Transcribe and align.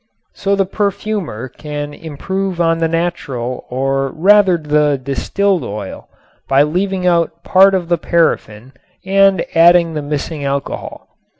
So 0.33 0.55
the 0.55 0.65
perfumer 0.65 1.47
can 1.47 1.93
improve 1.93 2.59
on 2.59 2.79
the 2.79 2.87
natural 2.87 3.65
or 3.69 4.09
rather 4.11 4.57
the 4.57 4.97
distilled 4.97 5.63
oil 5.63 6.09
by 6.47 6.63
leaving 6.63 7.05
out 7.05 7.43
part 7.43 7.75
of 7.75 7.87
the 7.87 7.99
paraffin 7.99 8.73
and 9.05 9.45
adding 9.53 9.93
the 9.93 10.01
missing 10.01 10.43
alcohol. 10.43 11.07